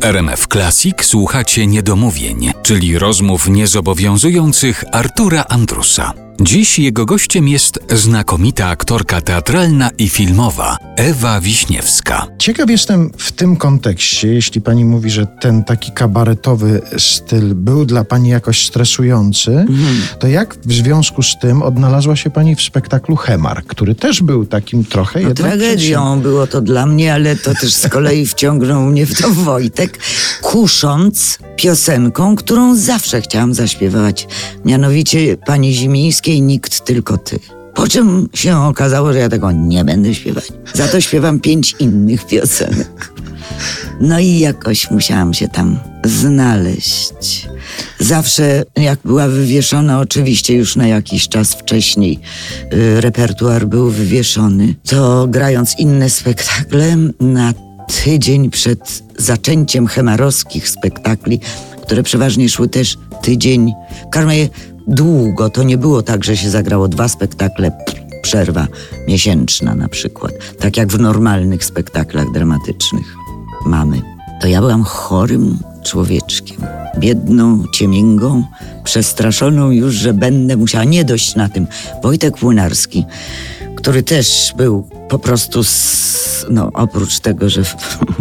RMF 0.00 0.46
Classic 0.46 1.04
słuchacie 1.04 1.66
niedomówień, 1.66 2.52
czyli 2.62 2.98
rozmów 2.98 3.48
niezobowiązujących 3.48 4.84
Artura 4.92 5.44
Andrusa. 5.48 6.27
Dziś 6.40 6.78
jego 6.78 7.06
gościem 7.06 7.48
jest 7.48 7.78
znakomita 7.90 8.66
aktorka 8.66 9.20
teatralna 9.20 9.90
i 9.98 10.08
filmowa 10.08 10.76
Ewa 10.96 11.40
Wiśniewska. 11.40 12.26
Ciekaw 12.38 12.70
jestem 12.70 13.10
w 13.18 13.32
tym 13.32 13.56
kontekście, 13.56 14.28
jeśli 14.34 14.60
pani 14.60 14.84
mówi, 14.84 15.10
że 15.10 15.26
ten 15.40 15.64
taki 15.64 15.92
kabaretowy 15.92 16.80
styl 16.98 17.54
był 17.54 17.84
dla 17.84 18.04
pani 18.04 18.28
jakoś 18.28 18.66
stresujący, 18.66 19.50
Mhm. 19.50 20.00
to 20.18 20.28
jak 20.28 20.56
w 20.64 20.72
związku 20.72 21.22
z 21.22 21.38
tym 21.38 21.62
odnalazła 21.62 22.16
się 22.16 22.30
pani 22.30 22.56
w 22.56 22.62
spektaklu 22.62 23.16
Hemar, 23.16 23.64
który 23.64 23.94
też 23.94 24.22
był 24.22 24.46
takim 24.46 24.84
trochę 24.84 25.20
No, 25.20 25.28
jednak 25.28 25.52
tragedią 25.52 26.20
było 26.20 26.46
to 26.46 26.60
dla 26.60 26.86
mnie, 26.86 27.14
ale 27.14 27.36
to 27.36 27.54
też 27.54 27.74
z 27.74 27.88
kolei 27.88 28.26
wciągnął 28.32 28.82
mnie 28.82 29.06
w 29.06 29.22
to 29.22 29.30
Wojtek, 29.30 29.98
kusząc 30.42 31.38
piosenką, 31.56 32.36
którą 32.36 32.76
zawsze 32.76 33.20
chciałam 33.20 33.54
zaśpiewać. 33.54 34.26
Mianowicie 34.64 35.36
pani 35.46 35.74
Zimińskiej 36.28 36.42
Nikt 36.42 36.84
tylko 36.84 37.18
ty. 37.18 37.38
Po 37.74 37.88
czym 37.88 38.28
się 38.34 38.56
okazało, 38.56 39.12
że 39.12 39.18
ja 39.18 39.28
tego 39.28 39.52
nie 39.52 39.84
będę 39.84 40.14
śpiewać. 40.14 40.44
Za 40.74 40.88
to 40.88 41.00
śpiewam 41.00 41.40
pięć 41.40 41.76
innych 41.78 42.26
piosenek. 42.26 43.12
No 44.00 44.18
i 44.18 44.38
jakoś 44.38 44.90
musiałam 44.90 45.34
się 45.34 45.48
tam 45.48 45.78
znaleźć. 46.04 47.48
Zawsze, 47.98 48.64
jak 48.76 48.98
była 49.04 49.28
wywieszona, 49.28 50.00
oczywiście 50.00 50.54
już 50.54 50.76
na 50.76 50.86
jakiś 50.86 51.28
czas 51.28 51.54
wcześniej 51.54 52.20
y, 52.72 53.00
repertuar 53.00 53.66
był 53.66 53.90
wywieszony, 53.90 54.74
to 54.88 55.26
grając 55.28 55.78
inne 55.78 56.10
spektakle 56.10 56.96
na 57.20 57.54
tydzień 58.04 58.50
przed 58.50 59.02
zaczęciem 59.16 59.86
hemarowskich 59.86 60.68
spektakli, 60.68 61.40
które 61.88 62.02
przeważnie 62.02 62.48
szły 62.48 62.68
też 62.68 62.98
tydzień, 63.22 63.72
karmę 64.10 64.34
długo, 64.86 65.50
to 65.50 65.62
nie 65.62 65.78
było 65.78 66.02
tak, 66.02 66.24
że 66.24 66.36
się 66.36 66.50
zagrało 66.50 66.88
dwa 66.88 67.08
spektakle, 67.08 67.72
przerwa 68.22 68.66
miesięczna 69.06 69.74
na 69.74 69.88
przykład, 69.88 70.32
tak 70.58 70.76
jak 70.76 70.92
w 70.92 71.00
normalnych 71.00 71.64
spektaklach 71.64 72.32
dramatycznych 72.32 73.14
mamy. 73.66 74.02
To 74.40 74.48
ja 74.48 74.60
byłam 74.60 74.82
chorym 74.82 75.58
człowieczkiem, 75.84 76.56
biedną 76.98 77.64
ciemięgą, 77.74 78.44
przestraszoną 78.84 79.70
już, 79.70 79.94
że 79.94 80.14
będę 80.14 80.56
musiała 80.56 80.84
nie 80.84 81.04
dość 81.04 81.34
na 81.34 81.48
tym. 81.48 81.66
Wojtek 82.02 82.36
Płynarski, 82.36 83.04
który 83.76 84.02
też 84.02 84.54
był 84.56 84.88
po 85.08 85.18
prostu, 85.18 85.64
z, 85.64 86.46
no 86.50 86.70
oprócz 86.74 87.20
tego, 87.20 87.48
że 87.48 87.62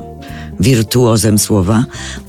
wirtuozem 0.60 1.38
słowa, 1.38 1.84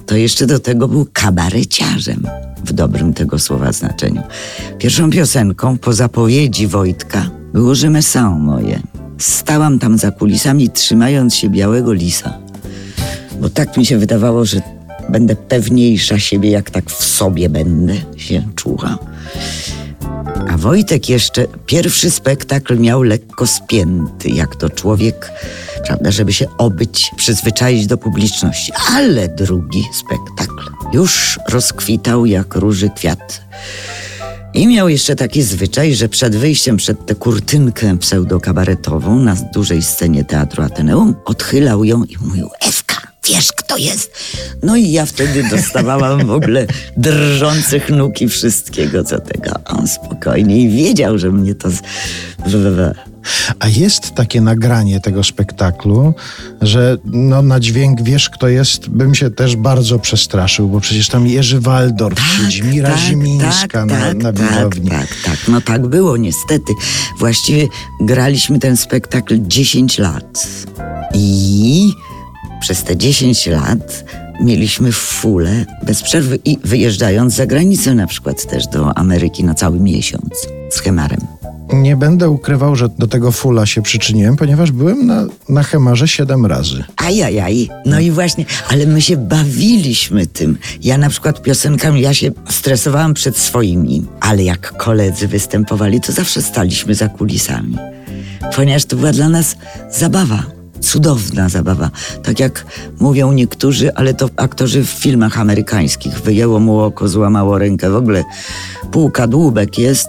to 0.10 0.16
jeszcze 0.16 0.48
do 0.48 0.60
tego 0.60 0.88
był 0.88 1.08
kabareciarzem 1.14 2.28
w 2.66 2.74
dobrym 2.74 3.14
tego 3.14 3.40
słowa 3.40 3.72
znaczeniu. 3.72 4.22
Pierwszą 4.78 5.10
piosenką 5.10 5.78
po 5.78 5.94
zapowiedzi 5.94 6.68
Wojtka 6.68 7.30
było 7.54 7.76
Rzemesão 7.76 8.40
moje. 8.40 8.80
Stałam 9.18 9.80
tam 9.80 9.98
za 9.98 10.12
kulisami, 10.12 10.70
trzymając 10.70 11.36
się 11.36 11.50
białego 11.50 11.94
lisa, 11.94 12.38
bo 13.42 13.50
tak 13.50 13.78
mi 13.78 13.86
się 13.86 13.98
wydawało, 13.98 14.46
że 14.46 14.62
będę 15.10 15.36
pewniejsza 15.36 16.20
siebie, 16.20 16.50
jak 16.50 16.70
tak 16.70 16.92
w 16.92 17.04
sobie 17.06 17.50
będę 17.50 17.94
się 18.18 18.44
czuła. 18.56 18.98
A 20.50 20.58
Wojtek 20.58 21.10
jeszcze 21.10 21.48
pierwszy 21.66 22.12
spektakl 22.12 22.80
miał 22.80 23.04
lekko 23.04 23.48
spięty, 23.48 24.30
jak 24.30 24.56
to 24.56 24.70
człowiek, 24.70 25.32
prawda, 25.88 26.12
żeby 26.12 26.34
się 26.34 26.46
obyć, 26.58 27.12
przyzwyczaić 27.18 27.88
do 27.88 27.98
publiczności. 27.98 28.72
Ale 28.96 29.28
drugi 29.28 29.84
spektakl 29.94 30.70
już 30.94 31.40
rozkwitał 31.50 32.26
jak 32.26 32.56
róży 32.56 32.90
kwiat. 32.96 33.42
I 34.54 34.68
miał 34.68 34.90
jeszcze 34.90 35.16
taki 35.16 35.42
zwyczaj, 35.42 35.96
że 35.96 36.10
przed 36.10 36.36
wyjściem 36.36 36.78
przed 36.78 37.06
tę 37.06 37.16
kurtynkę 37.16 37.98
pseudokabaretową 37.98 39.20
na 39.20 39.36
dużej 39.54 39.82
scenie 39.82 40.26
Teatru 40.26 40.64
Ateneum 40.64 41.16
odchylał 41.26 41.84
ją 41.84 42.04
i 42.04 42.18
mówił 42.22 42.50
Ewka, 42.62 42.96
wiesz 43.30 43.52
kto 43.52 43.78
jest? 43.78 44.12
No 44.64 44.76
i 44.76 44.92
ja 44.92 45.06
wtedy 45.06 45.44
dostawałam 45.50 46.28
w 46.28 46.32
ogóle 46.32 46.68
drżących 46.98 47.90
nóg 47.90 48.22
i 48.22 48.30
wszystkiego 48.30 49.04
co 49.04 49.20
tego. 49.20 49.52
On 49.66 49.88
spokojnie 49.88 50.62
i 50.62 50.70
wiedział, 50.70 51.18
że 51.18 51.32
mnie 51.32 51.56
to... 51.56 51.70
A 53.60 53.68
jest 53.68 54.12
takie 54.12 54.42
nagranie 54.42 55.00
tego 55.00 55.24
spektaklu, 55.24 56.14
że 56.62 56.98
no, 57.06 57.42
na 57.42 57.60
dźwięk 57.60 58.02
wiesz 58.02 58.30
kto 58.30 58.48
jest, 58.48 58.90
bym 58.90 59.16
się 59.16 59.32
też 59.32 59.56
bardzo 59.56 60.00
przestraszył, 60.00 60.68
bo 60.70 60.80
przecież 60.80 61.08
tam 61.08 61.28
Jerzy 61.28 61.60
Waldorf 61.60 62.20
siedzi, 62.38 62.64
Mira 62.64 62.98
Zimińska 62.98 63.86
na, 63.86 64.14
na 64.14 64.34
tak, 64.34 64.40
widowni. 64.40 64.90
tak, 64.90 65.08
tak. 65.26 65.38
No 65.48 65.62
tak 65.62 65.88
było 65.88 66.18
niestety. 66.18 66.74
Właściwie 67.20 67.68
graliśmy 68.02 68.60
ten 68.60 68.78
spektakl 68.78 69.40
10 69.42 69.98
lat. 69.98 70.48
I 71.14 71.94
przez 72.62 72.84
te 72.84 72.98
10 72.98 73.48
lat 73.48 74.04
mieliśmy 74.42 74.92
fulę 74.92 75.66
bez 75.84 76.04
przerwy 76.04 76.40
i 76.46 76.58
wyjeżdżając 76.64 77.34
za 77.34 77.46
granicę 77.46 77.96
na 77.96 78.08
przykład 78.08 78.46
też 78.46 78.68
do 78.68 78.98
Ameryki 78.98 79.44
na 79.44 79.54
cały 79.54 79.80
miesiąc 79.80 80.48
z 80.70 80.80
Hemarem. 80.80 81.29
Nie 81.74 81.96
będę 81.96 82.30
ukrywał, 82.30 82.76
że 82.76 82.90
do 82.90 83.08
tego 83.08 83.32
fula 83.32 83.66
się 83.66 83.82
przyczyniłem, 83.82 84.36
ponieważ 84.36 84.72
byłem 84.72 85.06
na, 85.06 85.26
na 85.50 85.64
Hemarze 85.64 86.08
siedem 86.08 86.46
razy. 86.46 86.84
Ajajaj. 86.98 87.70
No 87.86 88.00
i 88.00 88.12
właśnie, 88.12 88.46
ale 88.70 88.86
my 88.86 89.02
się 89.02 89.18
bawiliśmy 89.18 90.28
tym. 90.28 90.58
Ja 90.82 90.98
na 90.98 91.10
przykład 91.10 91.42
piosenkami, 91.42 92.02
ja 92.02 92.14
się 92.14 92.32
stresowałam 92.50 93.14
przed 93.14 93.38
swoimi, 93.38 94.06
ale 94.20 94.44
jak 94.44 94.78
koledzy 94.78 95.28
występowali, 95.28 96.02
to 96.02 96.12
zawsze 96.12 96.42
staliśmy 96.42 96.96
za 96.96 97.10
kulisami. 97.10 97.78
Ponieważ 98.56 98.86
to 98.86 98.96
była 98.96 99.12
dla 99.12 99.30
nas 99.30 99.56
zabawa. 99.92 100.59
Cudowna 100.82 101.50
zabawa. 101.50 101.92
Tak 102.24 102.40
jak 102.40 102.66
mówią 103.00 103.32
niektórzy, 103.32 103.96
ale 103.96 104.14
to 104.14 104.30
aktorzy 104.36 104.84
w 104.84 104.90
filmach 104.90 105.40
amerykańskich. 105.40 106.20
Wyjęło 106.22 106.60
mu 106.60 106.80
oko, 106.80 107.08
złamało 107.08 107.58
rękę. 107.58 107.90
W 107.90 107.96
ogóle 107.96 108.24
pół 108.92 109.12
kadłubek 109.12 109.78
jest. 109.78 110.08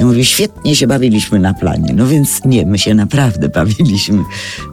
I 0.00 0.04
mówi, 0.04 0.24
świetnie 0.24 0.76
się 0.76 0.86
bawiliśmy 0.86 1.38
na 1.38 1.54
planie. 1.54 1.92
No 1.94 2.06
więc 2.06 2.44
nie, 2.44 2.66
my 2.66 2.78
się 2.78 2.94
naprawdę 2.94 3.48
bawiliśmy 3.48 4.22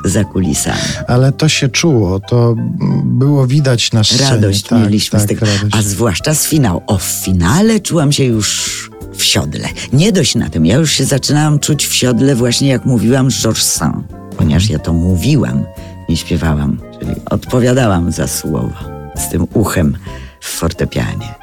za 0.06 0.24
kulisami. 0.24 0.78
Ale 1.07 1.31
to 1.31 1.50
się 1.50 1.69
czuło, 1.69 2.19
to 2.19 2.56
było 3.03 3.47
widać 3.47 3.91
na 3.91 4.03
scenie. 4.03 4.30
Radość 4.30 4.63
tak, 4.63 4.80
mieliśmy 4.80 5.19
tak, 5.19 5.28
z 5.28 5.30
tego. 5.30 5.46
radość. 5.46 5.75
A 5.75 5.81
zwłaszcza 5.81 6.34
z 6.34 6.46
finału. 6.46 6.81
O, 6.88 6.97
w 6.97 7.03
finale 7.03 7.80
czułam 7.80 8.12
się 8.12 8.24
już 8.24 8.91
w 9.13 9.24
siodle. 9.24 9.68
Nie 9.94 10.12
dość 10.12 10.35
na 10.35 10.50
tym. 10.50 10.66
Ja 10.66 10.75
już 10.75 10.91
się 10.91 11.06
zaczynałam 11.06 11.59
czuć 11.59 11.88
w 11.88 11.94
siodle 11.94 12.35
właśnie 12.35 12.69
jak 12.69 12.85
mówiłam 12.85 13.30
Georges 13.30 13.72
Saint. 13.74 14.20
Ponieważ 14.38 14.69
ja 14.69 14.80
to 14.80 14.94
mówiłam, 14.94 15.66
nie 16.09 16.18
śpiewałam. 16.18 16.78
Czyli 17.00 17.16
odpowiadałam 17.30 18.12
za 18.12 18.28
słowo. 18.28 18.74
Z 19.16 19.30
tym 19.30 19.47
uchem 19.53 19.97
w 20.40 20.47
fortepianie. 20.47 21.36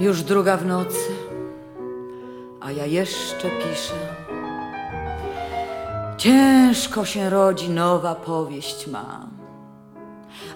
Już 0.00 0.22
druga 0.22 0.56
w 0.56 0.66
nocy, 0.66 1.10
a 2.60 2.72
ja 2.72 2.86
jeszcze 2.86 3.50
piszę. 3.50 4.19
Ciężko 6.20 7.04
się 7.04 7.30
rodzi 7.30 7.70
nowa 7.70 8.14
powieść 8.14 8.86
ma. 8.86 9.26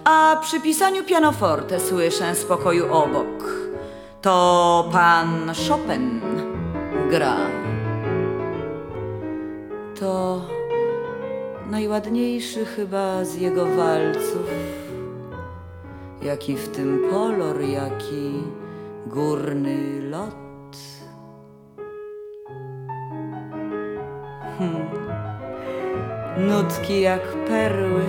A 0.03 0.39
przy 0.41 0.61
pisaniu 0.61 1.03
pianoforte 1.03 1.79
słyszę 1.79 2.35
z 2.35 2.45
pokoju 2.45 2.93
obok. 2.93 3.43
To 4.21 4.89
pan 4.91 5.51
Chopin 5.69 6.21
gra. 7.09 7.37
To 9.99 10.41
najładniejszy 11.69 12.65
chyba 12.65 13.25
z 13.25 13.35
jego 13.35 13.65
walców. 13.65 14.49
Jaki 16.21 16.55
w 16.55 16.67
tym 16.67 17.01
polor, 17.09 17.61
jaki 17.61 18.43
górny 19.07 20.01
lot. 20.09 20.35
Hmm. 24.57 25.04
Nutki 26.37 27.01
jak 27.01 27.21
perły, 27.47 28.03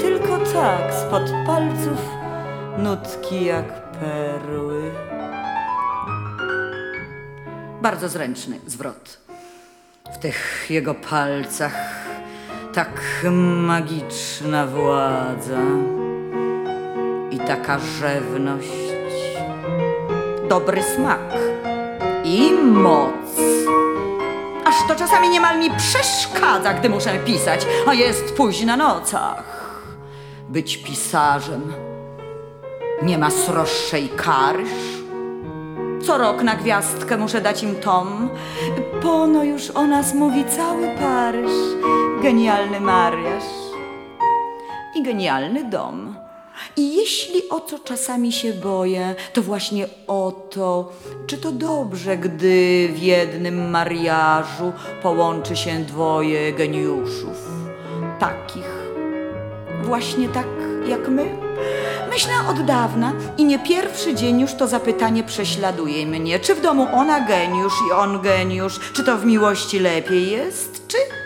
tylko 0.00 0.38
tak 0.38 0.94
spod 0.94 1.22
palców, 1.46 2.08
nutki 2.78 3.44
jak 3.44 3.90
perły. 3.90 4.82
Bardzo 7.82 8.08
zręczny 8.08 8.58
zwrot. 8.66 9.18
W 10.14 10.18
tych 10.18 10.66
jego 10.70 10.94
palcach 10.94 12.06
tak 12.74 13.00
magiczna 13.56 14.66
władza 14.66 15.60
i 17.30 17.38
taka 17.38 17.78
rzewność, 17.78 18.68
dobry 20.48 20.82
smak 20.82 21.32
i 22.24 22.52
moc. 22.52 23.29
To 24.88 24.94
czasami 24.96 25.28
niemal 25.28 25.58
mi 25.58 25.70
przeszkadza, 25.70 26.74
gdy 26.74 26.88
muszę 26.88 27.18
pisać, 27.18 27.66
a 27.86 27.94
jest 27.94 28.36
późna 28.36 28.76
nocach. 28.76 29.44
Być 30.48 30.76
pisarzem 30.76 31.72
nie 33.02 33.18
ma 33.18 33.30
sroższej 33.30 34.08
kary. 34.08 34.64
Co 36.06 36.18
rok 36.18 36.42
na 36.42 36.56
gwiazdkę 36.56 37.16
muszę 37.16 37.40
dać 37.40 37.62
im 37.62 37.74
tom. 37.74 38.30
Pono 39.02 39.44
już 39.44 39.70
o 39.70 39.86
nas 39.86 40.14
mówi 40.14 40.44
cały 40.56 40.88
Paryż. 40.88 41.52
Genialny 42.22 42.80
mariaż 42.80 43.44
i 44.94 45.02
genialny 45.02 45.64
dom. 45.64 46.16
I 46.76 46.96
jeśli 46.96 47.48
o 47.48 47.60
co 47.60 47.78
czasami 47.78 48.32
się 48.32 48.52
boję, 48.52 49.14
to 49.32 49.42
właśnie 49.42 49.88
o 50.06 50.32
to, 50.50 50.92
czy 51.26 51.38
to 51.38 51.52
dobrze, 51.52 52.16
gdy 52.16 52.88
w 52.92 52.98
jednym 52.98 53.70
mariażu 53.70 54.72
połączy 55.02 55.56
się 55.56 55.78
dwoje 55.78 56.52
geniuszów. 56.52 57.48
Takich, 58.18 58.92
właśnie 59.82 60.28
tak 60.28 60.46
jak 60.88 61.08
my. 61.08 61.36
Myślę 62.10 62.32
od 62.50 62.62
dawna 62.62 63.12
i 63.38 63.44
nie 63.44 63.58
pierwszy 63.58 64.14
dzień 64.14 64.40
już 64.40 64.54
to 64.54 64.68
zapytanie 64.68 65.24
prześladuje 65.24 66.06
mnie. 66.06 66.40
Czy 66.40 66.54
w 66.54 66.60
domu 66.60 66.86
ona 66.94 67.20
geniusz 67.20 67.72
i 67.88 67.92
on 67.92 68.20
geniusz? 68.20 68.80
Czy 68.92 69.04
to 69.04 69.18
w 69.18 69.24
miłości 69.24 69.78
lepiej 69.78 70.30
jest, 70.30 70.88
czy? 70.88 71.19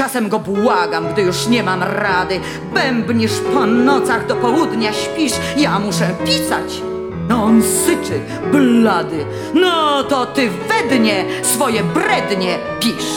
Czasem 0.00 0.28
go 0.28 0.38
błagam, 0.38 1.12
gdy 1.12 1.22
już 1.22 1.46
nie 1.46 1.62
mam 1.62 1.82
rady. 1.82 2.40
Bębnisz 2.74 3.40
po 3.54 3.66
nocach 3.66 4.26
do 4.26 4.36
południa 4.36 4.92
śpisz, 4.92 5.32
ja 5.56 5.78
muszę 5.78 6.14
pisać. 6.24 6.82
No 7.28 7.44
on 7.44 7.62
syczy, 7.62 8.20
blady. 8.52 9.24
No 9.54 10.04
to 10.04 10.26
ty 10.26 10.50
we 10.50 10.96
dnie 10.96 11.24
swoje 11.42 11.84
brednie 11.84 12.58
pisz. 12.80 13.12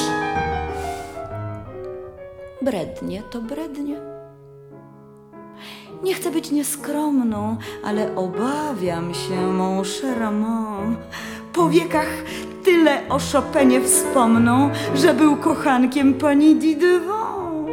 Brednie 2.62 3.24
to 3.32 3.42
brednie. 3.42 4.02
Nie 6.04 6.14
chcę 6.14 6.32
być 6.32 6.52
nieskromną, 6.52 7.58
ale 7.84 8.16
obawiam 8.16 9.14
się, 9.14 9.48
mon 9.54 9.84
cher 9.84 10.24
amant. 10.24 11.00
Po 11.54 11.70
wiekach 11.70 12.10
tyle 12.64 13.02
o 13.10 13.20
Chopinie 13.20 13.82
wspomną, 13.82 14.70
że 14.96 15.14
był 15.14 15.36
kochankiem 15.36 16.14
pani 16.14 16.56
Didevant. 16.56 17.68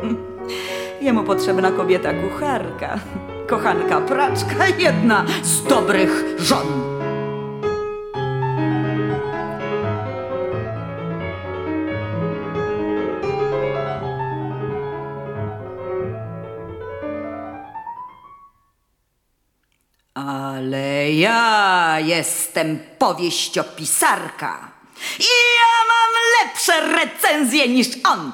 Jemu 1.02 1.22
potrzebna 1.22 1.70
kobieta 1.70 2.10
kucharka, 2.14 2.98
kochanka 3.46 4.00
praczka, 4.00 4.66
jedna 4.78 5.24
z 5.42 5.62
dobrych 5.62 6.24
żon. 6.38 6.93
Ale 20.64 21.12
ja 21.12 22.00
jestem 22.00 22.78
powieściopisarka 22.98 24.72
i 25.18 25.22
ja 25.58 25.74
mam 25.88 26.12
lepsze 26.40 26.80
recenzje 26.80 27.68
niż 27.68 27.86
on. 28.04 28.32